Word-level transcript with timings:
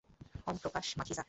Om 0.47 0.55
Prakash 0.57 0.85
Makhija. 0.97 1.19